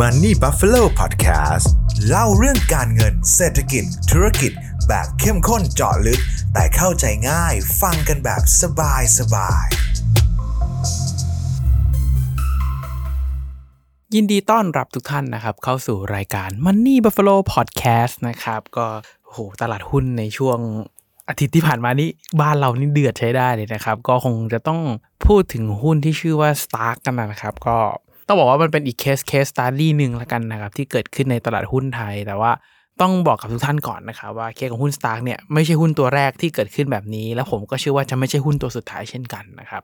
[0.00, 1.66] Money Buffalo Podcast
[2.08, 4.52] เล่าเรื่องการเงินเศรษฐกิจ ธุรกิจ
[4.88, 6.20] แบบเข้มข้นเจาะลึก
[6.52, 9.66] แต่เข้าใจง่ายฟังกันแบบสบายสบาย
[14.14, 18.86] ยินดีต้อนรับทุกท่านนะครับ เข้าสู่รายการ Money Buffalo Podcast นะครับ ก็
[19.30, 20.58] โหตลาดหุ้นในช่วง
[21.28, 22.08] อาทิตย์ที่ผ่านมานี้
[22.40, 24.80] บ้านเรานี่เดือดใช้ได้เลยนะครับ ก็คงจะต้อง
[25.26, 27.78] พูดถึงหุ้นที่ชื่อว่า Stark กันนะครับ ก็
[28.26, 32.52] ต้องบอกว่ามันเป็นอีกเคส case study หนึ่งละกันนะครับที่เกิดขึ้นในตลาดหุ้นไทย แต่ว่า
[33.00, 39.82] ต้องบอกกับทุกท่านก่อนนะครับว่าเคสของหุ้น Stark เนี่ยไม่ใช่หุ้นตัวแรกที่เกิดขึ้นแบบนี้ แล้วผมก็เชื่อว่าจะไม่ใช่หุ้นตัวสุดท้ายเช่นกันนะครับ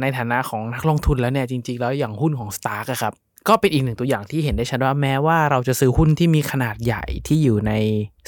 [0.00, 3.14] ในฐานะของนักลงทุนแล้วเนี่ยจริงๆ แล้วอย่างหุ้นของ Stark ครับ
[3.48, 7.72] ก็เป็นอีกหนึ่งตัวอย่างที่เห็นได้ชัดว่าแม้ว่าเราจะซื้อหุ้นที่มีขนาดใหญ่ที่อยู่ใน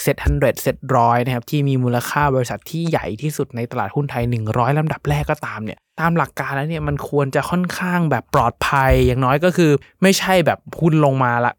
[0.02, 9.71] SET Hundred SET ร้อยนะครับที่มีมูลค่าบริษัทที่ใหญ่ที่สุดในตลาดหุ้นไทย 100ลำดับแรกก็ตามเนี่ยตามหลักการแล้วเนี่ยมันควรจะค่อนข้างแบบปลอดภัยอย่างน้อยก็คือ
[10.02, 11.52] ไม่ใช่แบบหุ้นลงมาละ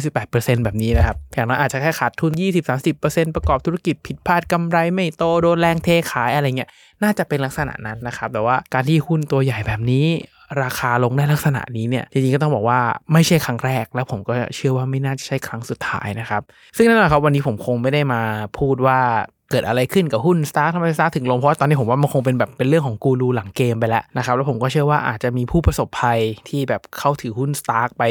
[0.00, 2.32] 97-98%แบบนี้นะครับอย่างน้อยอาจจะแค่ขาดทุน
[2.84, 6.70] 20-30%ประกอบธุรกิจผิดพลาดกำไรไม่โตโดนแรงเทขายอะไรเงี้ย
[7.02, 10.06] น่าจะเป็นลักษณะนั้นนะครับแต่ว่าการที่หุ้นตัวใหญ่แบบนี้
[10.62, 12.80] ราคาลงได้ลักษณะนี้เนี่ยจริงๆก็ต้องบอกว่า
[13.12, 16.42] ไม่ใช่ครั้งแรก แล้วผมก็เชื่อว่าไม่น่าจะใช่ครั้งสุดท้ายนะครับ
[16.76, 18.20] ซึ่งนั่นแหละครับวันนี้ผมคงไม่ได้มา
[18.58, 18.98] พูดว่า
[19.50, 28.04] เกิดอะไรขึ้นกับหุ้นสตาร์ทำไมสตาร์ถึงลงเพราะตอนนี้ผมว่ามันคงเป็นแบบเป็นเรื่องของกูรูหลังเกมไปแล้วนะครับแล้วผมก็เชื่อว่าอาจจะมีผู้ประสบภัยที่แบบเข้าถือหุ้นสตาร์ไป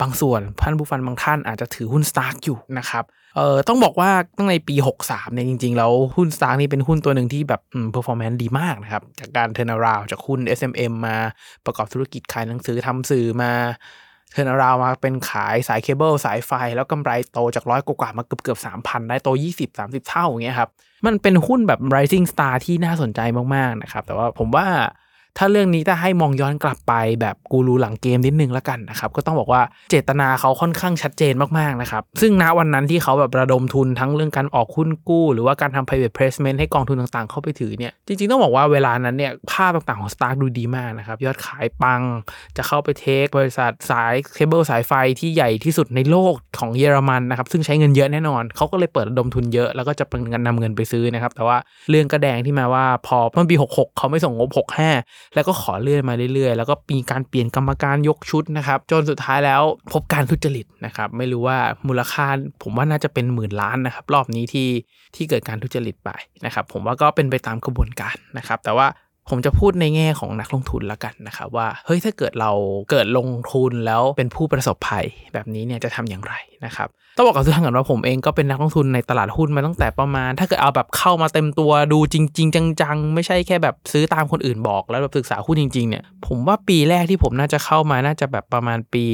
[0.00, 3.04] บางส่วนท่านผู้ฟันบางท่านอาจจะถือหุ้น Stark อยู่นะครับ
[3.36, 4.74] เอ่อต้องบอกว่าตั้งในปี
[5.06, 11.16] 63เนี่ยจริง ๆ แล้วหุ้น Stark นี่เป็นหุ้นตัวหนึ่งที่แบบอืม performance ดีมากนะครับ จากการ turn around จากหุ้น SMM มา
[11.64, 13.52] ประกอบธุรกิจขายหนังสือทำสื่อมา
[14.32, 20.70] เทร์นาราวมาเป็นขายสายเคเบิลสายไฟ แล้วกำไรโตจากร้อยกว่ามาเกือบเกือบสามพันได้โต 20 30 เท่าอย่างเงี้ยครับ
[21.06, 23.20] มันเป็นหุ้นแบบ rising star ที่น่าสนใจ
[23.54, 24.66] มาก ๆ นะครับ แต่ว่าผมว่า
[25.38, 42.00] ถ้าเรื่องนี้ถ้าให้มองย้อนกลับไปแบบกูรูหลังเกมนิดนึงแล้วกันนะครับก็ต้องบอกว่าเจตนาเขาค่อนข้างชัดเจนมากๆนะครับซึ่งณวันนั้นที่เขาแบบระดมทุนทั้งเรื่องการออกหุ้นกู้ หรือว่าการทำ private placement ให้กองทุนต่างๆ เข้าไปถือเนี่ยจริงๆต้องบอกว่าเวลานั้นเนี่ยภาพต่างๆของ Stark ดูดีมากนะครับยอดขายปัง
[42.56, 51.56] จะเข้าไปเทคบริษัทสายเคเบิลสายไฟที่ใหญ่ที่สุดในโลกของเยอรมันนะครับซึ่งใช้เงินเยอะแน่นอนเขาก็เลยเปิดระดมทุนเยอะแล้วก็จะเป็นเงินนำเงินไปซื้อนะครับแต่ว่า
[51.90, 54.50] เรื่องกระแดงที่มาว่าพอเมื่อปี 66 เขาไม่ส่งงบ
[54.90, 61.58] 65แล้วก็ขอเลื่อนมาเรื่อยๆ แล้วก็มีการเปลี่ยนกรรมการยกชุดนะครับ จนสุดท้ายแล้วพบการทุจริตนะครับ ไม่รู้ว่า
[61.88, 62.26] มูลค่า
[62.62, 64.68] ผมว่าน่าจะเป็นหมื่นล้านนะครับ รอบนี้ที่
[65.16, 66.10] ที่เกิดการทุจริตไป
[66.44, 68.86] นะครับ ผมว่าก็เป็นไปตามกระบวนการนะครับ แต่ว่า
[69.28, 72.52] ผมจะพูดในแง่ของนักลงทุนละกันนะครับว่าเฮ้ยถ้าเกิดเรา
[72.90, 76.88] เกิดลงทุนแล้วเป็นผู้ประสบภัยแบบนี้เนี่ยจะทำอย่างไรนะครับ
[77.20, 89.06] ต้องบอกกับทุกท่านก่อนว่าผมเองก็เป็นนักลงทุนในตลาดหุ้นมาตั้งแต่ประมาณ ถ้าเกิดเอาแบบเข้ามาเต็มตัวดูจริง ๆ จังๆ ไม่ใช่แค่แบบซื้อตามคนอื่นบอก แล้วแบบศึกษาหุ้นจริง ๆ เนี่ย ผมว่าปีแรกที่ผมน่าจะเข้ามาน่าจะแบบประมาณปี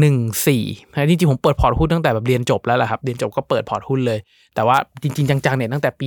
[0.00, 0.16] หนึ่ง
[0.46, 0.64] สี่
[1.08, 4.18] จริงๆผมเปิดพอร์ตหุ้นตั้งแต่แบบเรียนจบแล้วแหละครับเรียนจบก็เปิดพอร์ตหุ้นเลย
[4.54, 6.06] แต่ว่าจริง ๆ จังๆเนี่ยตั้งแต่ปี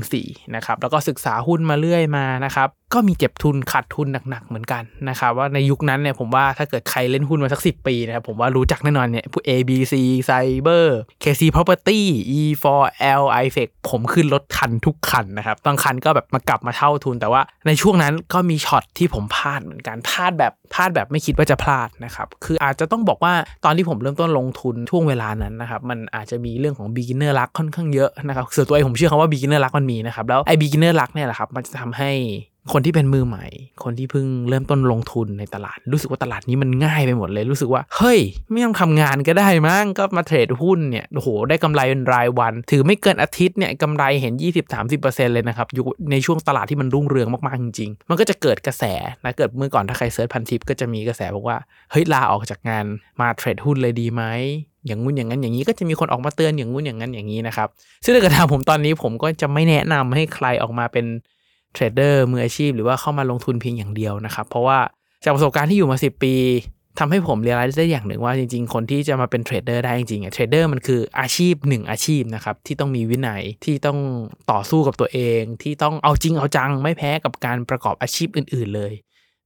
[0.00, 9.94] 1314นะครับแล้วก็ศึกษาหุ้นมาเรื่อยมานะครับก็มีเจ็บทุนขาดทุนหนักๆเหมือนกันนะครับว่าในยุคนั้นเนี่ยผมว่าถ้าเกิดใครเล่นหุ้นมาสัก 10 ปีนะครับผมว่ารู้จักแน่นอนเนี่ยพวก ABC
[10.28, 10.86] Cyber
[11.22, 12.00] KC Property
[12.38, 23.32] E4L iFX ผมขึ้นรถคันทุกคันนะครับบางคันก็แบบมากลับมาเท่าทุน แต่ว่าในช่วงนั้นก็มีช็อตที่ผมพลาดเหมือนกันพลาดแบบพลาดแบบไม่คิดว่าจะพลาดนะครับคืออาจจะต้องบอกว่า
[23.64, 32.12] ตอนที่ผมเริ่มต้นลงทุนช่วงเวลานั้นนะครับมันอาจจะมีเรื่องของ beginner luck ค่อนข้างเยอะนะครับส่วนตัวเองผมเชื่อคำว่า beginner luck มันมีนะครับแล้วไอ้ beginner luck เนี่ยแหละครับมันจะทำให้
[32.72, 33.46] คนที่เป็นมือใหม่
[33.84, 38.20] คนที่เพิ่งเริ่มต้นลงทุนในตลาด รู้สึกว่าตลาดนี้มันง่ายไปหมดเลย รู้สึกว่า เฮ้ย
[38.50, 44.32] ไม่ต้องทำงานก็ได้มั้ง ก็มาเทรดหุ้นเนี่ย โอ้โห ได้กำไรเป็นรายวัน ถือไม่เกินอาทิตย์เนี่ยกำไรเห็น
[44.84, 48.84] 20-30%เลยนะครับอยู่ในช่วงตลาดที่มันรุ่งเรืองมากๆจริงๆ มันก็จะเกิดกระแส
[49.24, 51.56] นะเกิดเมื่อก่อนถ้าใครเซิร์ชพันทิปก็จะมีกระแสบอกว่า
[51.90, 52.84] เฮ้ย ลาออกจากงาน
[53.20, 54.22] มาเทรดหุ้นเลยดีไหม
[54.86, 57.68] อย่างงู้นอย่างนั้นอย่างนี้ก็จะมีคนออกมาเตือนอย่างงู้นอย่างนั้นอย่างนี้นะครับ
[58.04, 61.06] ซึ่งถ้าเกิดถามผมตอนนี้ผมก็จะไม่แนะนำให้ใครออกมาเป็น
[61.74, 64.78] เทรดเดอร์มืออาชีพ หรือว่าเข้ามาลงทุนเพียงอย่างเดียวนะครับ เพราะว่า
[65.24, 66.34] จากประสบการณ์ที่อยู่มา 10 ปี
[66.98, 73.98] ทำให้ผมเรียนรู้ได้อย่างหนึ่งว่าจริง ๆ คนที่จะมาเป็นเทรดเดอร์ได้จริงๆเทรดเดอร์มันคืออาชีพหนึ่งอาชีพนะครับที่ต้องมีวินัยที่ต้อง
[74.50, 78.92] ต่อสู้กับตัวเอง ที่ต้องเอาจริงเอาจังไม่แพ้กับการประกอบอาชีพอื่น ๆ เลย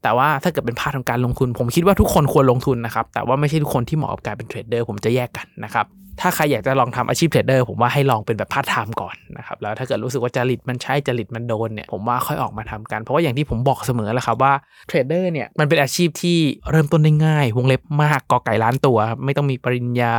[0.03, 5.87] แต่ว่าถ้าเกิดเป็นภาคของการลงทุน ผมคิดว่าทุกคนควรลงทุนนะครับ แต่ว่าไม่ใช่ทุกคนที่เหมาะกับการเป็นเทรดเดอร์ผมจะแยกกันนะครับ
[6.21, 14.53] ถ้าใครอยากจะลองทำอาชีพเทรดเดอร์ผมว่าให้ลองเป็นแบบพาร์ทไทม์ก่อนนะครับแล้วถ้าเกิดรู้สึกว่าจริตมันใช่จริตมันโดนเนี่ยผมว่าค่อยออกมาทำกัน เพราะว่าอย่างที่ผมบอกเสมอแหละครับว่า
[14.89, 16.39] เทรดเดอร์เนี่ยมันเป็นอาชีพที่
[16.71, 20.17] เริ่มต้นได้ง่าย วงเล็บมากกอไก่ล้านตัว ไม่ต้องมีปริญญา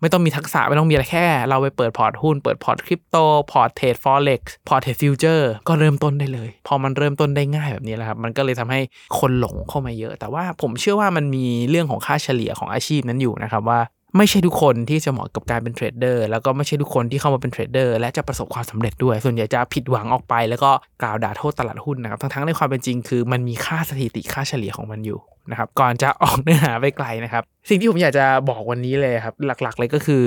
[0.00, 3.16] ไม่ต้องมีทักษะไม่ต้องมีอะไรแค่ เราไปเปิดพอร์ตหุ้นเปิดพอร์ตคริปโต
[3.52, 8.80] พอร์ตเทรด Forex พอร์ตเทรด future ก็เริ่มต้นได้เลย พอมันเริ่มต้นได้ง่ายแบบนี้แหละครับมันก็เลยทำให้
[9.18, 13.80] คนหลงเข้ามาเยอะ แต่ว่าผมเชื่อว่ามันมีเรื่องของค่าเฉลี่ยของอาชีพนั้นอยู่นะครับว่า
[14.16, 20.70] ไม่ใช่ทุกคนที่จะเหมาะกับการเป็นเทรดเดอร์แล้วก็ไม่ใช่ทุกคนที่เข้ามาเป็นเทรดเดอร์และจะประสบความสำเร็จด้วย ส่วนใหญ่จะผิดหวังออกไป แล้วก็
[21.02, 25.18] กล่าวด่าโทษตลาดหุ้นนะครับทั้งๆในความเป็นจริงคือมันมีค่าสถิติค่าเฉลี่ยของมันอยู่
[25.50, 30.24] นะครับก่อนจะออกเนื้อหาไปไกลนะครับ สิ่งที่ผมอยากจะบอกวันนี้เลยครับ หลักๆ เลยก็คือ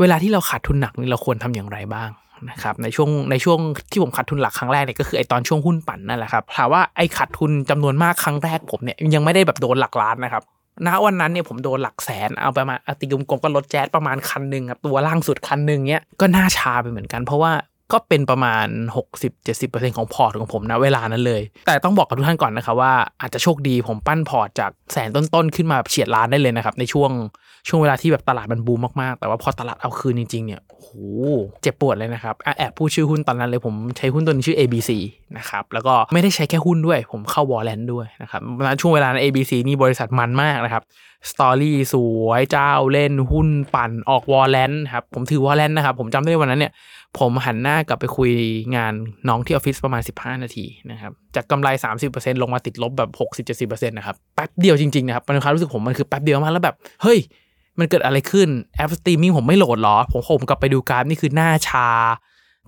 [0.00, 2.10] เวลาที่เราขาดทุนหนักนี่เราควรทำอย่างไรบ้าง
[2.50, 3.58] นะครับในช่วงในช่วง
[3.90, 10.42] ที่ผมขาดทุนหนักครั้งแรกเนี่ยก็คือไอ้ตอนช่วงหุ้นปั่นนั่นแหละครับถามว่าไอ้ขาดทุนจำนวนมากครั้งแรกผมเนี่ยยังไม่ได้แบบโดนหลักล้านนะครับ
[10.86, 17.52] ณวันนั้นเนี่ยผมโดนหลักแสนเอาไปมาตีกลมๆก็รถแจ๊สประมาณคันหนึ่งครับตัวล่างสุดคันหนึ่งเนี้ยก็หน้าชาไปเหมือนกันเพราะว่า
[17.92, 18.66] ก็เป็นประมาณ
[19.32, 27.10] 60-70%ของพอร์ตของผมนะเวลานั้นเลย แต่ต้องบอกกับทุกท่านก่อนนะครับว่าอาจจะโชคดีผมปั้นพอร์ตจากแสนต้นๆ ขึ้นมาเฉียดล้านได้เลยนะครับ ในช่วง
[27.68, 30.88] ช่วงเวลาที่แบบตลาดมันบูมมากๆ แต่ว่าพอตลาดเอาคืนจริงๆเนี่ยโห
[31.62, 34.90] เจ็บปวดเลยนะครับแอบพูดชื่อหุ้นตอนนั้นเลยผมใช้หุ้นตัวนี้ชื่อ ABC
[35.38, 38.40] นะครับแล้วก็ไม่ได้ใช้แค่หุ้นด้วย ผมเข้า warrant ด้วยนะครับ
[38.80, 40.82] ช่วงเวลานั้น ABC นี่บริษัทมันมากนะครับ
[41.30, 41.94] story ส
[42.26, 46.72] วยเจ้าเล่นหุ้นปั่นออก warrant ครับผมถือ warrant นะครับผมจำได้วันนั้นเนี่ย
[47.18, 48.30] ผมหันหน้ากลับไปคุย
[48.76, 48.92] งาน
[49.28, 51.68] น้องที่ออฟฟิศประมาณ 15 นาทีนะครับจากกำไร
[52.04, 53.10] 30%ลงมาติดลบแบบ
[53.48, 57.18] 60-70%นะครับแป๊บเดียวจริงๆนะครับมันความรู้สึกผมมันคือแป๊บเดียวมากแล้วแบบเฮ้ย
[57.78, 61.88] มันเกิดอะไรขึ้นแอปสตรีมมิ่งผมไม่โหลดหรอ ผมผมกลับไปดูกราฟนี่คือหน้าชา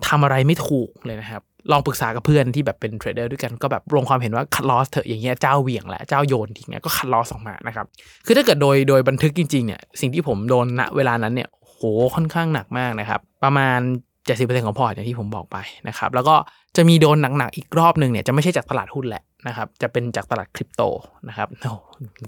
[0.07, 1.41] ทำอะไรไม่ถูกเลยนะครับ
[1.71, 7.85] ลองปรึกษากับเพื่อนที่แบบเป็นเทรดเดอร์ด้วยกันก็แบบลงความเห็นว่า cut loss เถอะอย่างเงี้ยเจ้าเหวี่ยงแหละเจ้าโยนทิ้งเงี้ยก็ cut loss ออกมานะครับ
[8.25, 11.81] คือถ้าเกิดโดยโดยบันทึกจริงๆเนี่ยสิ่งที่ผมโดนณเวลานั้นเนี่ยโห
[12.15, 13.79] ค่อนข้างหนักมากนะครับ ประมาณ
[14.27, 15.57] 70%ของพอร์ตอย่างที่ผมบอกไป
[15.87, 16.35] นะครับแล้วก็
[16.75, 20.81] จะมีโดนหนักๆอีกรอบหนึ่งเนี่ยจะไม่ใช่จากตลาดหุ้นแหละ นะครับจะเป็นจากตลาดคริปโต
[21.29, 21.47] นะครับ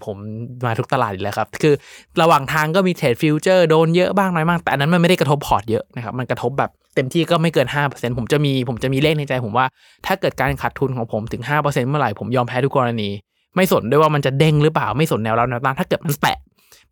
[0.05, 0.17] ผม
[0.65, 1.73] มาทุกตลาดอีกแล้วครับ คือ
[2.21, 9.65] ระหว่างทางก็มีเทรด future โดนเยอะบ้างน้อยบ้าง แต่อันนั้นมันไม่ได้กระทบพอร์ตเยอะนะครับ มันกระทบแบบเต็มที่ก็ไม่เกิน 5%ผมจะมีผมจะมีเลขในใจผมว่า
[10.05, 13.09] ถ้าเกิดการขาดทุนของผมถึง 5%เมื่อไหร่ผมยอมแพ้ทุกกรณี
[13.55, 16.37] ไม่สนด้วยว่ามันจะเด้งหรือเปล่าไม่สนแนวรับแนวต้านถ้าเกิดมันแปะ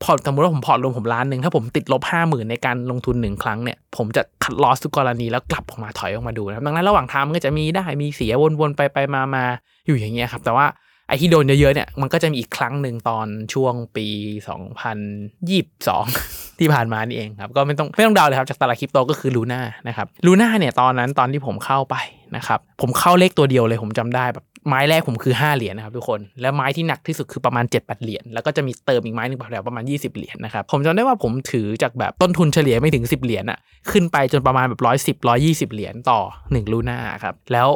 [0.04, 9.44] พอร์ตสมมติว่าผมพอร์ตรวมผมล้านหนึ่งถ้าผมติดลบห้าหมื่นในการลงทุนหนึ่งครั้งเนี่ยผมจะ cut loss ทุกกรณีแล้วกลับออกมาถอยออกมาดูนะครับดังนั้นระหว่างทางมันก็จะมีได้มีเสียวนๆไปไปมามา
[9.88, 10.66] อยู่อย่างเงี้ยครับแต่ว่า
[11.08, 14.08] ไอ้ที่โดนเยอะๆเนี่ยมันก็จะมีอีกครั้งหนึ่งตอนช่วงปี
[15.38, 21.96] 2022 ที่ผ่านมานี่เองครับก็ไม่ต้องไม่ต้องเดาเลยครับจากตลาดคริปโตก็คือลูน่านะครับลูน่าเนี่ยตอนนั้นตอนที่ผมเข้าไป
[22.36, 33.60] นะครับผมเข้าเลขตัวเดียวเลยผมจำได้แบบ ไม้แรกผมคือ5เหรียญนะครับทุกคน แล้วไม้ที่หนักที่สุดคือประมาณ7 8เหรียญแล้วก็จะมีเติมอีกไม้หนึ่งแถวประมาณ 20 เหรียญนะครับผมจำได้ว่าผมถือจากแบบต้นทุนเฉลี่ยไม่ถึง 10 เหรียญอะ
[33.92, 36.20] ขึ้นไปจนประมาณแบบร้อยสิบร้อยี่สิบเหรียญต่อ
[36.50, 37.70] 1 ลูน่าครับแล้ว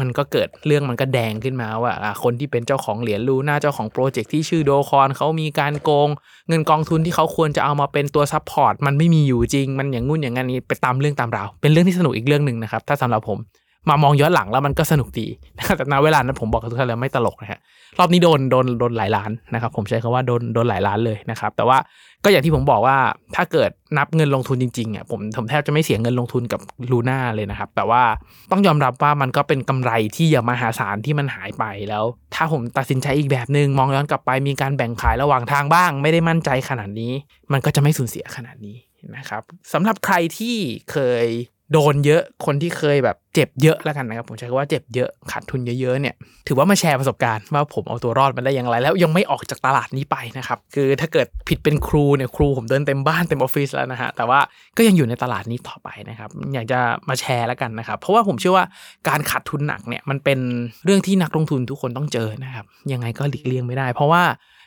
[0.00, 1.92] มันก็เกิดเรื่องมันก็แดงขึ้นมาว่า
[2.22, 6.08] คนที่เป็นเจ้าของเหรียญลูน่าเจ้าของโปรเจกต์ที่ชื่อโดคอนเขามีการโกง
[6.48, 13.38] เงินกองทุนที่เขาควรจะเอามาเป็นตัว support มันไม่มีอยู่จริง มันอย่างงู้นอย่างงั้นนี้ไปตามเรื่องตามราวเป็นเรื่องที่สนุกอีกเรื่องหนึ่งนะครับถ้าสำหรับผม
[13.88, 15.26] มามองย้อนหลังแล้วมันก็สนุกดี
[15.58, 17.60] นะครับแต่ณเวลานั้นผมบอกกับทุกท่านแล้วไม่ตลกนะฮะ
[17.98, 21.78] รอบนี้โดนโดนโดนหลายล้านนะครับ ผมใช้คำว่าโดนโดนหลายล้านเลยนะครับ แต่ว่า
[22.24, 22.96] ก็อย่างที่ผมบอกว่า
[23.34, 26.60] ถ้าเกิดนับเงินลงทุนจริงๆอะผมผมแทบจะไม่เสียเงินลงทุนกับ
[26.92, 28.02] ลูน่าเลยนะครับ แต่ว่า
[28.50, 32.04] ต้องยอมรับว่ามันก็เป็นกำไรที่อย่ามหาศาลที่มันหายไปแล้ว
[32.34, 37.12] ถ้าผมตัดสินใจอีกแบบหนึ่งมองย้อนกลับไปมีการแบ่งขายระหว่างทางบ้าง ไม่ได้มั่นใจขนาดนี้
[37.52, 38.76] มันก็จะไม่สูญเสียขนาดนี้
[39.16, 39.42] นะครับ
[39.72, 40.56] สำหรับใครที่
[40.90, 41.26] เคย
[41.72, 46.14] โดนเยอะคนที่เคยแบบเจ็บเยอะแล้วกันนะครับ ผมใช้คำว่าเจ็บเยอะขาดทุนเยอะๆเนี่ย
[46.46, 54.40] ถือว่ามาแชร์ประสบการณ์ว่าผมเอาตัวรอดมันได้อย่างไร แล้วยังไม่ออกจากตลาดนี้ไปนะครับ คือถ้าเกิดผิดเป็นครูเนี่ยครูผมเดินเต็มบ้านเต็มออฟฟิศแล้วนะฮะแต่ว่า
[54.76, 58.64] ก็ยังอยู่ในตลาดนี้ต่อไปนะครับ อยากจะมาแชร์แล้วกันนะครับ เพราะว่าผมเชื่อว่า
[59.08, 60.38] การขาดทุนหนักเนี่ยมันเป็น
[60.84, 64.22] เรื่องที่นักลงทุนทุกคนต้องเจอนะครับยังไงก็หลีกเลี่ยงไม่ได้ เพราะว่า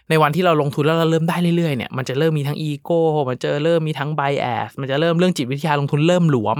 [0.09, 6.57] ในวันที่เราลงทุนแล้วเราเริ่มได้เรื่อยๆเนี่ยมันจะเริ่มมีทั้งอีโก้มันจะเริ่มมีทั้งไบแอสมันจะเริ่มเรื่องจิตวิทยาลงทุนเริ่มหลวม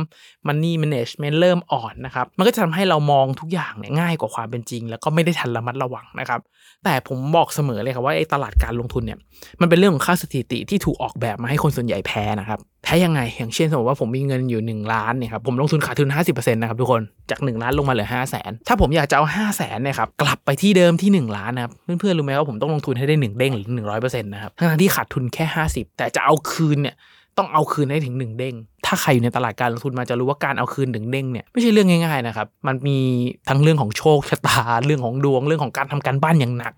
[0.48, 6.40] มันนี่แมネจเมนต์เริ่มอ่อนนะครับมันก็จะทำให้เรามองทุกอย่างเนี่ยง่ายกว่าความเป็นจริง แล้วก็ไม่ได้ทันระมัดระวังนะครับ
[6.84, 9.20] แต่ผมบอกเสมอเลยครับว่าไอ้ตลาดการลงทุนเนี่ย
[9.62, 23.38] มันเป็นเรื่องของค่าสถิติที่ถูกออกแบบมาให้คนส่วนใหญ่แพ้นะครับแพ้ยังไง อย่างเช่นสมมติว่าผมมีเงินอยู่ 1 ล้านเนี่ยครับผมลงทุนขาดทุน 50%นะครับทุกคนจาก 1 ล้านลงมาเหลือ 5 0 0แสนถ้าผมอยากจะเอา 5 0 0แสนเนี่ยครับกลับไปที่เดิมที่ 1 ล้านนะครับเพื่อนๆรู้ไหมว่าผมต้องลงทุนให้ได้ 1
[23.38, 23.66] เด้งหรือ
[24.00, 26.96] 100%นะครับทั้งที่ขาดทุนแค่ 50 แต่จะเอาคืนเนี่ย
[27.38, 28.56] ต้องเอาคืนให้ถึง 1 เด้ง
[28.86, 32.98] ถ้าใครอยู่ในตลาดการลงทุนมาจะรู้ว่าการเอาคืนถึงเด้งเนี่ยไม่ใช่เรื่องง่ายๆนะครับมันมี
[33.50, 36.74] ทั้งเรื่องของโชคชะตาเรื่องของดวงเรื่องของการทำการบ้านอย่างหนัก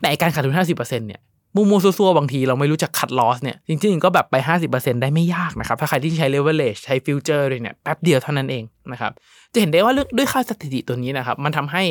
[0.00, 1.20] แต่การขาดทุน 50%เนี่ย
[1.56, 4.36] มั่วๆซั่วๆบางทีเราไม่รู้จัก cut loss เนี่ย จริงๆ ก็แบบไป
[4.68, 9.12] 50%ได้ไม่ยากนะครับ ถ้าใครที่ใช้เลเวลเลชใช้ฟิวเจอร์เลยเนี่ย แป๊บเดียวเท่านั้นเองนะครับ
[9.52, 11.82] จะเห็นได้ว่าด้วยค่าสถิติตัวนี้นะครับ มันทำให้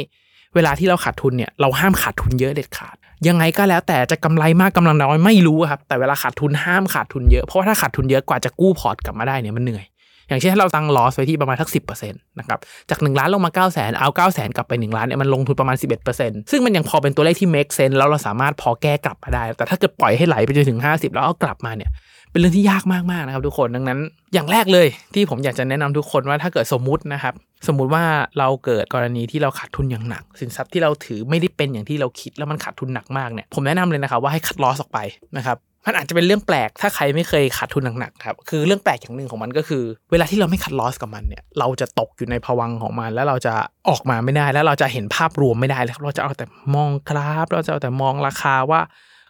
[0.56, 2.96] เวลาที่เราขาดทุนเนี่ย เราห้ามขาดทุนเยอะเด็ดขาด
[3.28, 9.86] ยังไงก็แล้วแต่จะกำไรมากกำลังน้อยไม่รู้ครับ แต่เวลาขาดทุนห้ามขาดทุนเยอะ เพราะว่าถ้าขาดทุนเยอะกว่าจะกู้พอร์ตกลับมาได้เนี่ยมันเหนื่อย
[10.34, 12.60] อย่างเช่นถ้าเราตั้งลอสไว้ที่ประมาณทักสิบเปอร์เซ็นต์นะครับ
[12.90, 15.76] จาก1ล้านลงมา9 0 0 0 0นเอา9 0 0 0 0กลับไป1ล้านเนี่ยมันลงทุนประมาณ
[16.14, 21.92] 11%ซึ่งมันยังพอเป็นตัวเลขที่ make sense แล้วเราสามารถพอแก้กลับมาได้ แต่ถ้าเกิดปล่อยให้ไหลไปจนถึง50แล้วเอากลับมาเนี่ย
[22.32, 24.00] เป็นเรื่องที่ยากมากๆนะครับทุกคนดังนั้น
[24.34, 27.34] อย่างแรกเลยที่ผมอยากจะแนะนำทุกคนว่าถ้าเกิดสมมุตินะครับ
[27.68, 28.04] สมมุติว่า
[28.40, 35.00] เราเกิดกรณีที่เราขาดทุนอย่างหนัก สินทรัพย์ที่เราถือไม่ได้เป็นอย่างที่เราคิดแล้วมันขาดทุนหนักมากเนี่ยผมแนะนำเลยนะครับว่าให้คัดลอสออกไป
[35.38, 43.54] นะครับ มันอาจจะเป็นเรื่องแปลกถ้าใครไม่เคยขาดทุนหนักๆครับคือเรื่องแปลกอย่างหนึ่งของมันก็คือ เวลาที่เราไม่คัดลอสกับมันเนี่ยเราจะตกอยู่ในภวังของมัน แล้วเราจะ
[43.90, 48.82] ออกมาไม่ได้ แล้วเราจะเห็นภาพรวมไม่ได้แล้วเราจะเอาแต่มองกราฟ เราจะเอาแต่มองราคาว่า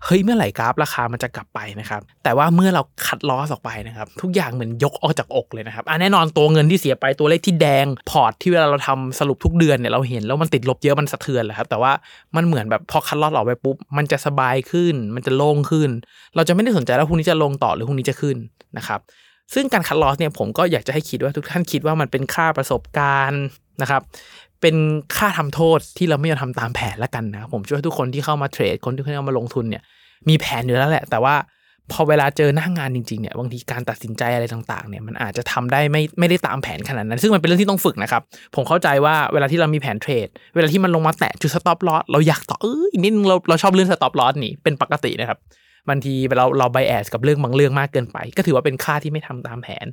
[0.06, 11.92] เฮ้ยเมื่อไหร่กราฟราคามันจะกลับไปนะครับ แต่ว่าเมื่อเรา cut loss ออกไปนะครับ ทุกอย่างเหมือนยกออกจากอกเลยนะครับอะแน่นอนตัวเงินที่เสียไปตัวเลขที่แดงพอร์ตที่เวลาเราทำสรุปทุกเดือนเนี่ยเราเห็นแล้วมันติดลบเยอะมันสะเทือนแหละครับ แต่ว่า
[12.36, 15.90] มันเหมือนแบบพอ cut loss ออกไปปุ๊บมันจะสบายขึ้น มันจะโล่งขึ้น
[16.36, 18.38] เราจะไม่ได้สนใจว่าพรุ่งนี้จะลงต่อหรือพรุ่งนี้จะขึ้น
[18.78, 19.00] นะครับ
[19.54, 23.44] ซึ่งการ cut loss เนี่ยผมก็อยากจะให้คิดว่าทุกท่านคิดว่ามันเป็นค่าประสบการณ์
[23.82, 24.02] นะครับ
[24.64, 24.76] เป็น
[25.18, 29.84] ค่าทำโทษที่เราไม่ยอมทำตามแผนแล้วกันนะผมเชื่อทุกคนที่เข้ามาเทรดคนที่เข้ามาลงทุนเนี่ย
[30.30, 31.36] มีแผนอยู่แล้วแหละ แต่ว่า
[31.92, 38.22] พอเวลาเจอหน้างงานจริงๆเนี่ยบางทีการตัดสินใจอะไรต่างๆเนี่ยมันอาจจะทำได้ไม่ไม่ได้ตามแผนขนาดนั้น ซึ่งมันเป็นเรื่องที่ต้องฝึกนะครับ
[38.56, 45.40] ผมเข้าใจว่าเวลาที่เรามีแผนเทรด เวลาที่มันลงมาแตะจุด stop loss เราอยากต่อเอออีกนิดนึงเราเราชอบเลื่อน stop loss นี่เป็นปกตินะครับ
[45.90, 49.86] บางทีเราเรา bias กับเรื่องบางเรื่องมากเกินไป ก็ถือว่าเป็นค่าที่ไม่ทำตามแผน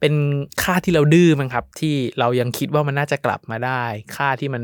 [0.00, 0.14] เป็น
[0.62, 3.82] ค่าที่เราดื้อมั้งครับ ที่เรายังคิดว่ามันน่าจะกลับมาได้
[4.16, 4.62] ค่าที่มัน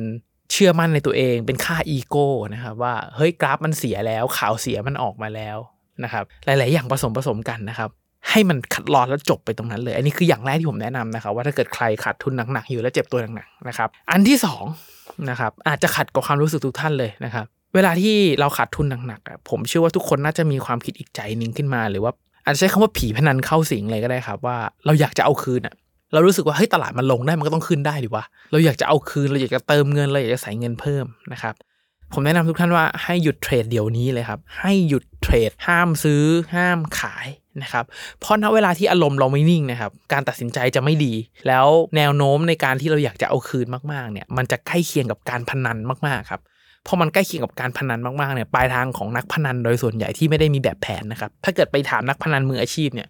[0.53, 5.59] เชื่อมั่นในตัวเอง เป็นค่าอีโก้นะครับว่าเฮ้ยกราฟมันเสียแล้วข่าวเสียมันออกมาแล้ว
[6.05, 7.91] นะครับหลาย ๆ อย่างผสมผสมกันนะครับ
[8.31, 14.39] ให้มันขัดลอดแล้วจบไปตรงนั้นเลย อันนี้คืออย่างแรกที่ผมแนะนำนะครับว่าถ้าเกิดใครขาดทุนหนัก ๆ อยู่แล้วเจ็บตัวหนัก ๆ นะครับ อันที่
[14.83, 22.13] 2นะครับอาจจะขัดกับความรู้สึกทุกท่านเลยนะครับ เวลาที่เราขาดทุนหนัก ๆ ผมเชื่อว่าทุกคนน่าจะมีความคิดอีกใจหนึ่งขึ้นมา หรือว่า
[22.45, 24.57] อาจจะใช้คำว่าผีพนันเข้าสิงเลยก็ได้ครับ ว่า
[24.87, 25.75] เราอยากจะเอาคืนอะ
[26.13, 31.55] เรารู้สึกว่าเฮ้ยตลาดมันลงได้มันก็ต้องขึ้นได้ดิวะเราอยากจะเอาคืนเราอยากจะเติมเงินเราอยากจะใส่เงินเพิ่มนะครับ
[32.13, 36.23] ผมแนะนำทุกท่านว่าให้หยุดเทรดเดี๋ยวนี้เลยครับ ให้หยุดเทรด ห้ามซื้อ
[36.55, 37.27] ห้ามขาย
[37.63, 37.85] นะครับ
[38.21, 41.13] เพราะณเวลาที่อารมณ์เราไม่นิ่งนะครับ การตัดสินใจจะไม่ดี
[41.49, 41.67] แล้ว
[41.97, 46.41] แนวโน้มในการที่เราอยากจะเอาคืนมากๆเนี่ย มันจะใกล้เคียงกับการพนันมากๆครับ
[46.87, 53.09] พอมันใกล้เคียงกับการพนันมากๆเนี่ยปลายทางของนักพนันโดยส่วนใหญ่ที่ไม่ได้มีแบบแผนนะครับถ้าเกิดไปถามนักพนันมืออาชีพเนี่ย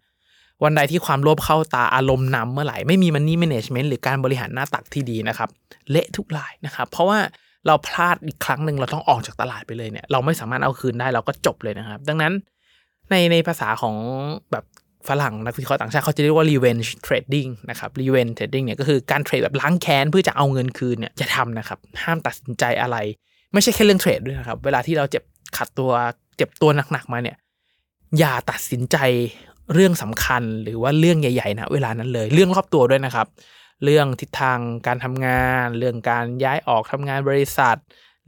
[0.64, 5.48] วันใดที่ความโลภเข้าตาอารมณ์นำเมื่อไหร่ไม่มีมันนี่แมネจเมนต์หรือการบริหารหน้าตักที่ดีนะครับ
[5.90, 7.18] เละทุกรายนะครับ เพราะว่า
[7.66, 12.32] เราพลาดอีกครั้งหนึ่งเราต้องออกจากตลาดไปเลยเนี่ย เราไม่สามารถเอาคืนได้เราก็จบเลยนะครับ ดังนั้น
[13.10, 13.94] ในในภาษาของ
[14.52, 14.64] แบบ
[15.08, 22.96] ฝรั่งนักวิเคราะห์ต่างชาติเขาจะเรียกว่า revenge trading นะครับ revenge trading เนี่ยก็คือการเทรดแบบล้างแค้นเพื่อจะเอาเงินคืนเนี่ยจะทำนะครับ ห้ามตัดสินใจอะไร
[23.52, 25.22] ไม่ใช่แค่เรื่องเทรดด้วยนะครับ เวลาที่เราเจ็บ
[25.56, 25.90] ขัดตัว
[26.36, 27.36] เจ็บตัวหนักๆมาเนี่ย
[28.18, 28.96] อย่าตัดสินใจ
[29.74, 33.26] เรื่องสำคัญหรือว่าเรื่องใหญ่ๆนะเวลานั้นเลย เรื่องรอบตัวด้วยนะครับ
[33.84, 37.76] เรื่องทิศทางการทำงาน เรื่องการย้ายออกทำงานบริษัท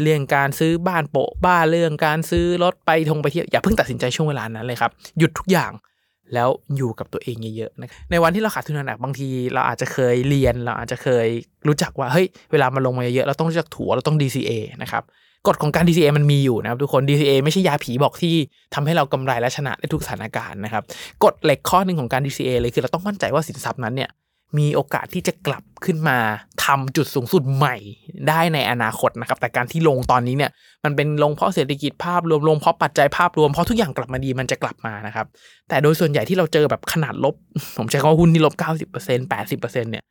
[0.02, 5.72] เรื่องการซื้อบ้านโปะบ้านเรื่องการซื้อรถไปทงไปเที่ยวอย่าเพิ่งตัดสินใจช่วงเวลานั้นเลยครับ หยุดทุกอย่าง
[6.34, 11.26] แล้วอยู่กับตัวเองเยอะๆนะในวันที่เราขาดทุนหนักบางทีเราอาจจะเคยเรียนเราอาจจะเคย
[11.68, 14.50] รู้จักว่าเฮ้ยเวลามันลงมาเยอะเราต้องรู้จักถัวเราต้อง DCA
[14.82, 15.02] นะครับ
[15.46, 18.34] กฎของการ DCA มันมีอยู่นะครับทุกคน DCA ไม่ใช่ยาผีบอกที่
[18.74, 20.82] ทำให้เรากำไรและชนะในทุกสถานการณ์นะครับ
[21.24, 24.10] กฎเหล็กข้อหนึ่งของการ DCA เลยคือเราต้องมั่นใจว่าสินทรัพย์นั้นเนี่ย
[24.58, 26.18] มีโอกาสที่จะกลับขึ้นมา
[26.64, 27.76] ทำจุดสูงสุดใหม่
[28.28, 30.50] ได้ในอนาคตนะครับ แต่การที่ลงตอนนี้เนี่ย
[30.84, 35.26] มันเป็นลงเพราะเศรษฐกิจภาพรวมลงเพราะปัจจัยภาพรวมเพราะทุกอย่างกลับมาดีมันจะกลับมานะครับ
[35.68, 37.34] แต่โดยส่วนใหญ่ที่เราเจอแบบขนาดลบ
[37.78, 40.04] ผมใช้คำว่าหุ้นที่ลบเก้าสิบเปอร์เซ็นแปดสิบเปอร์เซ็นเนี่ย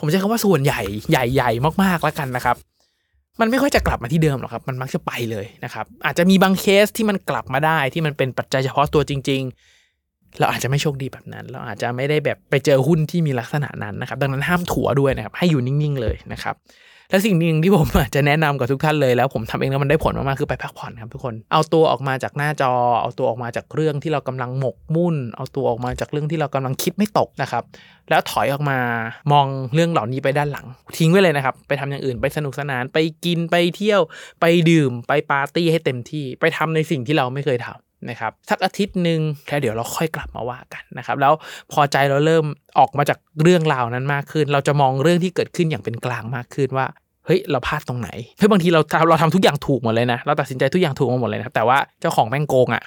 [0.00, 0.80] ผมใช้คำว่าส่วนใหญ่
[1.10, 2.56] ใหญ่ๆมากๆแล้วกันนะครับ
[3.40, 9.79] มันไม่ค่อยจะกลับมาที่เดิมหรอกครับ มันมักจะไปเลยนะครับ อาจจะมีบางเคสที่มันกลับมาได้ที่มันเป็นปัจจัยเฉพาะตัวจริง ๆ
[10.38, 16.56] เราอาจจะไม่โชคดีแบบนั้น เราอาจจะไม่ได้แบบไปเจอหุ้นที่มีลักษณะนั้นนะครับ ดังนั้นห้ามถัวด้วยนะครับ ให้อยู่นิ่งๆเลยนะครับ
[17.10, 27.62] และสิ่งหนึ่งที่ผมอาจจะแนะนำกับทุกท่านเลย แล้วผมทำเองแล้วมันได้ผลมากๆคือไปพักผ่อนครับทุกคน เอาตัวออกมาจากหน้าจอ เอาตัวออกมาจากเรื่องที่เรากำลังหมกมุ่น เอาตัวออกมาจากเรื่องที่เรากำลังคิดไม่ตกนะครับ
[28.10, 28.78] แล้วถอยออกมา
[29.32, 30.66] มองเรื่องเหล่านี้ไปด้านหลัง
[30.98, 34.00] ทิ้งไว้เลยนะครับ ไปทำอย่างอื่น ไปสนุกสนาน ไปกิน ไปเที่ยว
[34.40, 41.32] ไปดื่ม ไปปาร์ตี้ให้เต็มที่ ไปทำในสิ่งที่เราไม่เคยทำ นะครับสักอาทิตย์หนึ่งแล้วเดี๋ยวเราค่อยกลับมาว่ากันนะครับ แล้ว
[41.72, 42.44] พอใจเราเริ่ม
[42.78, 46.86] ออกมาจากเรื่องราวนั้นมากขึ้น เราจะมองเรื่องที่เกิดขึ้นอย่างเป็นกลางมากขึ้นว่า
[47.26, 52.82] เฮ้ยเราพลาดตรงไหนเฮ้ยบางทีเราเราทำทุกอย่างถูกหมดเลยนะเราตัดสินใจทุกอย่างถูกมาหมดเลยนะครับแต่ว่าเจ้าของแม่งโกงอะ่ะ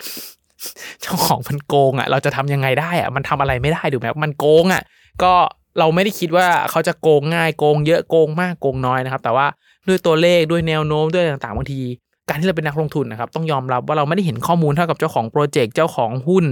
[1.01, 4.81] เจ้าของมันโกงอะ่ะ เราจะทำยังไงได้อะ่ะมันทำอะไรไม่ได้รู้ไหมมันโกงอะ่ะ
[5.23, 5.33] ก็
[5.79, 9.45] เราไม่ได้คิดว่าเขาจะโกงง่ายโกงเยอะโกงมากโกงน้อยนะครับ แต่ว่า
[9.87, 11.81] ด้วยตัวเลขด้วยแนวโน้มด้วยต่างๆบางที
[12.29, 16.45] การที่เราเป็นนักลงทุนนะครับต้องยอมรับว่าเราไม่ได้เห็นข้อมูลเท่ากับเจ้าของโปรเจกต์เจ้าของหุ้น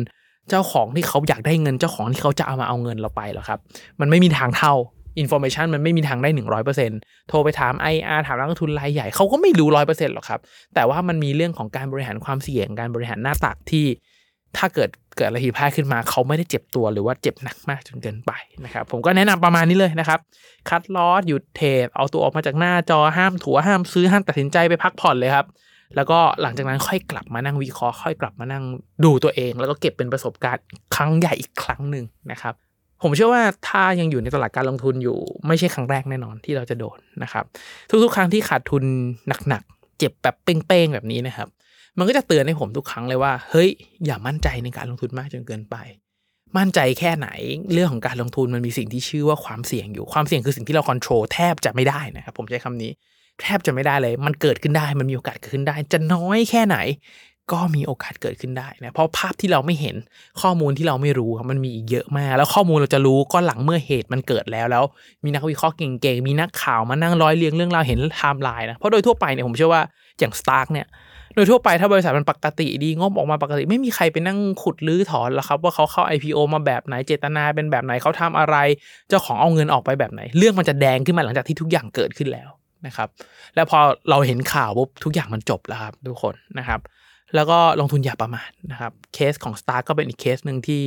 [0.49, 3.59] เจ้าของที่เขาอยากได้เงิน เจ้าของที่เขาจะเอามาเอาเงินเราไปหรอกครับ
[3.99, 4.73] มันไม่มีทางเท่า
[5.19, 6.99] information มันไม่มีทางได้หนึ่งร้อยเปอร์เซ็นต์
[7.29, 10.39] โทรไปถาม IR ถามนักลงทุนรายใหญ่เขาก็ไม่รู้ร้อยเปอร์เซ็นต์หรอกครับ
[10.75, 13.85] แต่ว่ามันมีเรื่องของการบริหารความเสี่ยงการบริหารหน้าตักที่
[14.57, 18.31] ถ้าเกิดเกิดอะไรผิดพลาดขึ้นมา เขาไม่ได้เจ็บตัวหรือว่าเจ็บหนักมากจนเกินไป
[18.65, 20.19] นะครับ ผมก็แนะนำประมาณนี้เลยนะครับ
[20.69, 25.45] คัดลอสหยุดเทรดเอาตัวออกมาจากหน้าจอห้ามถัวห้ามซื้อห้ามตัดสินใจไปพักผ่อนเลยครับ
[25.95, 28.63] แล้วก็หลังจากนั้นค่อยกลับมานั่งวิเคราะห์ค่อยกลับมานั่ง
[29.03, 30.63] ดูตัวเอง แล้วก็เก็บเป็นประสบการณ์
[30.95, 32.53] ครั้งใหญ่อีกครั้งหนึ่งนะครับ
[33.03, 35.17] ผมเชื่อว่าถ้ายังอยู่ในตลาดการลงทุนอยู่
[35.47, 37.45] ไม่ใช่ครั้งแรกแน่นอนที่เราจะโดนนะครับ
[38.03, 38.83] ทุกๆ ครั้งที่ขาดทุน
[39.47, 41.47] หนักๆ เจ็บแบบเป้งๆ แบบนี้นะครับ
[41.97, 43.69] มันก็จะเตือนให้ผมทุกครั้งเลยว่าเฮ้ย
[44.05, 45.75] อย่ามั่นใจในการลงทุนมากจนเกินไป
[46.57, 47.29] มั่นใจแค่ไหน
[47.73, 52.91] เรื่องของการลงทุนมันมีสิ่งที่ชื่อว่าความเสี่ยงอยู่ความเสี่ยงคือสิ่งที่เราควบคุมแทบจะไม่ได้นะครับผมใช้คำนี้
[53.41, 56.77] แทบจะไม่ได้เลย มันเกิดขึ้นได้มันมีโอกาสเกิดขึ้นได้ จะน้อยแค่ไหน
[57.51, 59.95] ก็มีโอกาสเกิดขึ้นได้นะเพราะภาพที่เราไม่เห็น
[60.41, 64.83] ข้อมูลที่เราไม่รู้มันมีอีกเยอะมาก แล้วข้อมูลเราจะรู้ก็หลังเมื่อเหตุมันเกิดแล้วแล้ว
[65.23, 69.83] มีนักวิเคราะห์เก่งๆมีนักข่าวมานั่งร้อยเรียงเรื่องราวเห็นไทม์ไลน์นะเพราะโดยทั่วไปเนี่ยผมเชื่อว่า
[70.19, 70.87] อย่าง STARK เนี่ย
[71.35, 78.55] โดยทั่วไปถ้าบริษัทมันปกติดีงบออกมาปกติไม่มีใครไปนั่งขุดรื้อถอนแล้วครับ ว่าเขาเข้า IPO มาแบบไหนเจตนาเป็นแบบไหนเขาทำอะไร
[79.09, 82.49] เจ้าของเอาเงินออกไปแบบไหน เรื่องมันจะแดงขึ้นมาหลังจากที่ทุกอย่างเกิดขึ้นแล้ว
[82.87, 83.07] นะครับ
[83.55, 86.79] แล้วพอเราเห็นข่าวปุ๊บทุกอย่างมันจบแล้วครับทุกคนนะครับ
[87.35, 90.83] แล้วก็ลงทุนอย่าประมาทนะครับเคสของ STARK ก็เป็นอีกเคสหนึ่งที่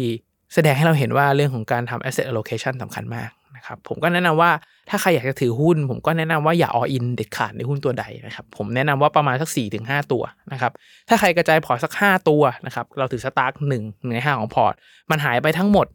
[0.55, 3.31] แสดงให้เราเห็นว่าเรื่องของการทำ asset allocation สำคัญมาก
[3.65, 4.51] นะครับผมก็แนะนำว่า
[4.91, 10.73] ถ้าใครอยากจะถือหุ้น ผมก็แนะนำว่าอย่า all in เด็ดขาดในหุ้นตัวใดนะครับผมแนะนำว่าประมาณสักสี่ถึงห้าตัวนะครับ
[11.09, 13.83] ถ้าใครกระจายพอร์ตสัก 5 ตัวนะครับเราถือ STARK หนึ่ง
[14.15, 14.75] ในห้าของพอร์ต
[15.11, 15.87] มันหายไปทั้งหมด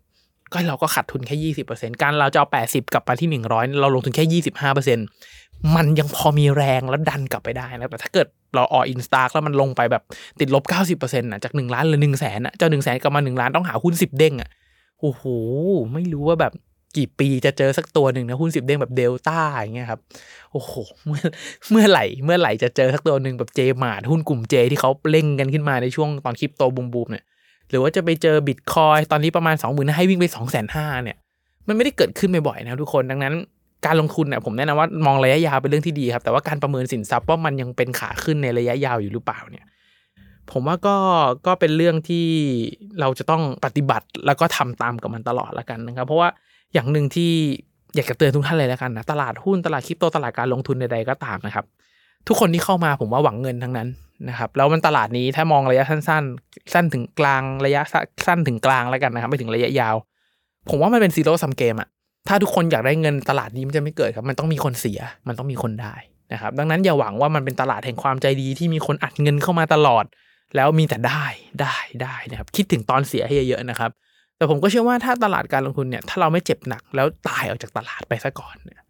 [0.53, 4.99] ก็เราก็ขาดทุนแค่ยี่สิบเปอร์เซ็นต์การเราจะเอาแปดสิบกลับมาที่หนึ่งร้อยเราลงทุนแค่ยี่สิบห้าเปอร์เซ็น
[5.75, 10.03] มันยังพอมีแรงแล้วดันกลับไปได้นะแต่ถ้าเกิดเรา all in STARK แล้วมันลงไปแบบ
[10.39, 14.49] ติดลบเก้าสิบเปอร์เซ็นต์นะจากหนึ่งล้านหรือหนึ่งแสนอะเจ้าหนึ่งแสนกลับมาหนึ่งล้านต้องหาหุ้นสิบเด้งอะ
[15.01, 15.23] โอ้โห
[15.93, 16.53] ไม่รู้ว่าแบบ
[16.97, 19.99] กี่ปีจะเจอสักตัวหนึ่งนะหุ้นสิบเด้งแบบเดลต้าอย่างเงี้ยครับ
[20.51, 20.73] โอ้โห
[21.07, 21.23] เมื่อ
[21.71, 27.23] เมื่อไหร่เมื่อไหร่จะเจอสักตัวหนึ่งแบบเจมาร์หุ้นกลุ่มเจที่เขาเล่งกันขึ้นมาในช่วงตอนคริปโตบูมบูมเนี่ย
[27.69, 31.17] หรือว่าจะไปเจอบิตคอยตอนนี้ประมาณสองหมื่นให้วิ่งไปสองแสนห้าเนี่ย
[31.67, 33.33] มันไม่ได้เกิดขึ้นบ่อยๆนะทุกคนดังนั้น
[33.85, 39.65] การลงทุนเนี่ยผมแนะนำว่ามองระยะยาวเป็นเรื่องที่ดีครับ แต่ว่าการประเมินสินทรัพย์ว่ามันยังเป็นขาขึ้นในระยะยาวอยู่หรือเปล่าเนี่ย
[40.51, 40.95] ผมว่าก็
[41.47, 42.27] ก็เป็นเรื่องที่
[42.99, 46.29] เราจะต้องปฏิบัติแล้วก็ทำตามกับมันตลอดละกันนะครับ เพราะว่า
[46.73, 47.31] อย่างหนึ่งที่
[47.95, 51.65] อยากจะเตือนทุกท่านเลยแล้วกันนะตลาดหุ้นตลาดคริปโตตลาดการลงทุนใดๆก็ตามนะครับ
[52.27, 53.87] ทุกคนที่เข้ามาผมว่าหวังเงินทั้งนั้น
[54.29, 57.81] นะครับแล้วมันตลาดนี้ถ้ามองระยะสั้น ๆ สั้นถึงกลางระยะ
[58.25, 59.95] สั้นถึงกลางแล้วกันนะครับไม่ถึงระยะยาว
[60.69, 61.89] ผมว่ามันเป็นซีโร่ซัมเกมอะ
[62.27, 65.95] ถ้าทุกคนอยากได้เงินตลาดนี้มันจะไม่เกิดครับ มันต้องมีคนเสีย มันต้องมีคนได้
[66.33, 70.05] นะครับ ดังนั้นอย่าหวังว่ามันเป็นตลาดแห่งความใจดีที่มีคนอัดเงินเข้ามาตลอด
[70.55, 71.25] แล้วมีแต่ได้
[71.61, 73.91] ได้ได้นะครับ คิดถึงตอนเสียให้เยอะๆนะครับ
[74.39, 78.81] แต่ผมก็เชื่อว่าถ้าตลาดการลงทุนเนี่ยถ้าเราไม่เจ็บหนักแล้วตายออกจากตลาดไปซะก่อนเนี่ย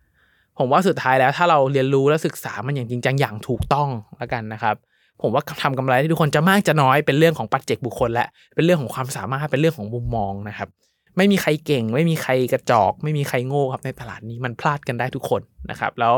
[0.57, 4.75] ผมว่าสุดท้ายแล้วถ้าเราเรียนรู้และศึกษามันอย่างจริงจังอย่างถูกต้องแล้วกันนะครับ
[5.21, 10.69] ผมว่าทำกำไรที่ทุกคนจะมากจะน้อยเป็นเรื่องของปัจเจกบุคคลและเป็นเรื่องของความสามารถเป็นเรื่องของมุมมองนะครับ
[11.17, 16.13] ไม่มีใครเก่ง ไม่มีใครกระจอก ไม่มีใครโง่ครับในตลาดนี้มันพลาดกันได้ทุกคนนะครับ แล้ว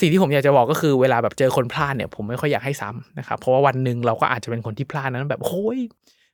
[0.00, 5.78] สิ่งที่ผมอยากจะบอกก็คือเวลาแบบเจอคนพลาดเนี่ยผมไม่ค่อยอยากให้ซ้ำนะครับเพราะว่าวันหนึ่งเราก็อาจจะเป็นคนที่พลาดนั้นแบบโอ้ย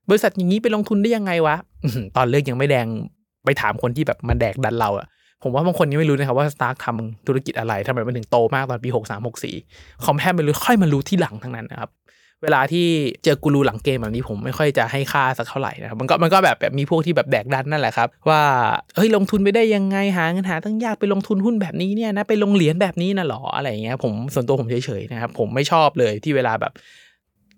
[0.08, 1.56] บริษัทอย่างนี้ไปลงทุนได้ยังไงวะ
[2.16, 2.86] ตอนเลือกยังไม่แดง
[3.44, 5.06] ไปถามคนที่แบบมันแดกดันเราอะ
[5.42, 9.54] ผมว่าบางคนยังไม่รู้นะครับว่าสตาร์ททำธุรกิจอะไรทำไมมันถึงโตมากตอนปีหกสามหกสี่
[10.04, 11.90] คอมแพไม่รู้ค่อยมารู้ที่หลังทั้งนั้นนะครับ
[12.42, 12.86] เวลาที่
[13.24, 18.42] เจอกูรูหลังเกมแบบนี้ผมไม่ค่อยจะให้ค่าสักเท่าไหร่นะครับมันก็มันก็แบบแบบมีพวกที่แบบแดกดันนั่นแหละครับ ว่า
[18.96, 26.72] เฮ้ยลงทุนไปได้ยังไงหาเงินหาตั้งยากไปลงทุนหุ้นแบบนี้เนี่ยนะไปลงเหรียญแบบนี้นะหรออะไรเงี้ยผมส่วนตัวผมเฉยๆนะครับผมไม่ชอบเลยที่เวลาแบบ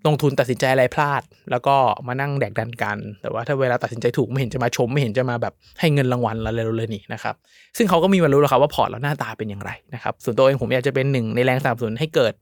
[0.07, 1.75] ลงทุนตัดสินใจอะไรพลาด แล้วก็
[2.07, 7.35] มานั่งแดกดันกัน แต่ว่าถ้าเวลาตัดสินใจถูกไม่เห็นจะมาชม ไม่เห็นจะมาแบบให้เงินรางวัลอะไรเลยนี่นะครับ
[7.77, 12.33] ซึ่งเขาก็มีวันรู้แล้วครับว่าพอร์ตเราหน้าตาเป็นอย่างไรนะครับส่วนตัวเองผมอยากจะเป็นหนึ่งในแรงสนับสนุนให้เกิด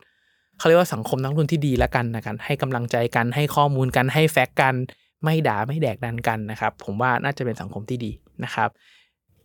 [0.58, 4.76] เขาเรียกว่าสังคมนักลงทุนที่ดีละกันนะกันให้กำลังใจกันให้ข้อมูลกันให้แฟกต์กัน
[5.23, 8.12] ไม่ด่าไม่แดกดันกันนะครับผมว่าน่าจะเป็นสังคมที่ดี
[8.43, 8.69] นะครับ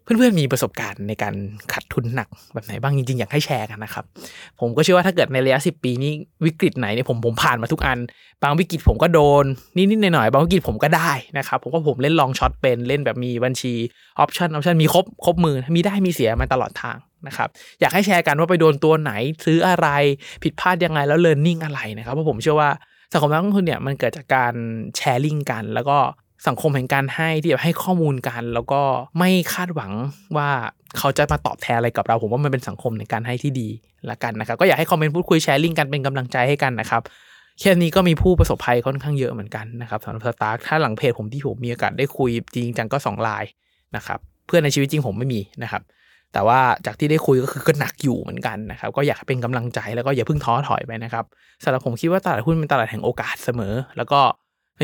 [0.09, 1.35] เพื่อนๆมีประสบการณ์ในการ
[1.73, 4.05] ขาดทุนหนักแบบไหนบ้างจริงๆ อยากให้แชร์กันนะครับ
[4.61, 6.13] ผมก็เชื่อว่าถ้าเกิดในระยะสิบปีนี้
[6.47, 7.99] วิกฤตไหนเนี่ยผมผมผ่านมาทุกอัน
[8.43, 9.45] บางวิกฤตผมก็โดน
[9.77, 13.75] นิดๆหน่อยๆบางวิกฤตผมก็ได้นะครับผมก็ผมเล่น long short เป็นเล่นแบบมีบัญชี
[14.19, 17.49] option option มีครบครบมือมีได้มีเสียมาตลอดทางนะครับ
[17.81, 19.13] อยากให้แชร์กันว่าไปโดนตัวไหน
[19.45, 19.89] ซื้ออะไร
[20.43, 22.71] ผิดพลาดยังไงแล้วเรียนรู้อะไรนะครับเพราะผมเชื่อว่า
[23.13, 24.55] สังคมนักลงทุนเนี่ยมันเกิดจากการ
[24.97, 25.99] แชร์ลิงกัน แล้วก็
[26.47, 28.81] สังคมแห่งการให้ที่แบบให้ข้อมูลกัน แล้วก็
[29.19, 29.93] ไม่คาดหวัง
[30.37, 30.49] ว่า
[30.99, 33.69] เขาจะมาตอบแทนอะไรกับเรา ผมว่ามันเป็นสังคมในการให้ที่ดี
[34.11, 37.03] ละกันนะครับ ก็อยากให้คอมเมนต์พูดคุยแชร์ลิงก์กันเป็นกำลังใจให้กันนะครับ
[37.61, 43.45] แค่นี้ก็มีผู้ประสบภัยค่อนข้างเยอะเหมือนกันนะครับสำหรับสตาร์ถ้าหลังเพจผมที่ผมมีโอกาสได้คุยจริงจังก็2ลาย
[43.97, 45.83] นะครับเพื่อนในชีวิตจริงผมไม่มีนะครับ
[46.33, 51.25] แต่ว่าจากที่ได้คุยก็คือก็หนักอยู่เหมือนกันนะครับ ก็อยากเป็นกำลังใจแล้วก็อย่าเพิ่งท้อถอยไปนะครับ
[51.65, 54.21] สำหรับผมคิดว่าตลาดหุ้นเป็นตลาดแห่งโอกาสเสมอ แล้วก็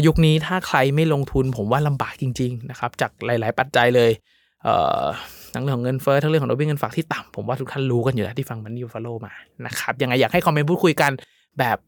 [0.06, 4.10] ยุคนี้ถ้าใครไม่ลงทุนผมว่าลำบากจริง ๆ นะครับ จากหลาย ๆ ปัจจัยเลย
[4.62, 5.04] เอ่อ
[5.54, 9.32] ทั้งเรื่องของเงินเฟ้อทั้งเรื่องของดอกเบี้ยเงินฝากที่ต่ำผมว่าทุกท่านรู้กันอยู่แล้วที่ฟังมันนี่ฟอลโล่มา
[9.66, 11.12] นะครับยังไงอยากให้คอมเมนต์พูดคุยกัน
[11.58, 11.78] แบบ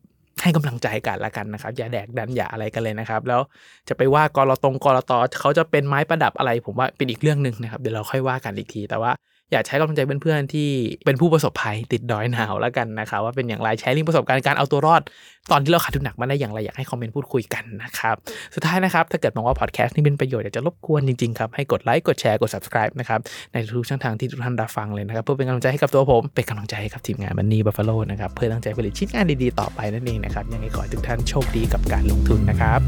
[0.42, 3.40] ให้กำลังใจกันละกันนะครับ อย่าแดกดันอย่าอะไรกันเลยนะครับ แล้ว
[3.88, 9.12] จะไปว่ากรตรงกรตอเขาจะเป็นไม้ประดับอะไร ผมว่าเป็นอีกเรื่องหนึ่งนะครับเดี๋ยวเราค่อยว่ากันอีกที แต่ว่า
[9.52, 10.68] อยากใช้กำลังใจเพื่อนๆที่
[11.04, 15.02] เป็นผู้ประสบภัยติดดอยหนาวแล้วกันนะครับว่าเป็นอย่างไรใช้ลิงประสบการณ์การเอาตัวรอด
[15.50, 18.16] ตอนที่เราขาดทุนหนักมาได้อย่างไรอยากให้คอมเมนต์พูดคุยกันนะครับ
[18.54, 23.20] สุดท้ายนะครับถ้าเกิดมองว่าพอดแคสต์นี่เป็นประโยชน์อยากจะรบกวนจริงๆครับให้กดไลค์กดแชร์กด subscribe นะครับ
[23.52, 32.80] ในทุกช่องทางที่ทุกท่านรับฟังเลยนะครับเพื่อเป็นกำลังใจให้กับตัวผมเป็นกำลังใจให้กับทีมงานมันนี่บัฟฟาโลนะครับเพื่อตั้งใจผลิตชิ้นงานดีๆต่อไปนั่นเองนะครับยังไงขอให้ทุกท่านโชคดีกับการลงทุนนะครับ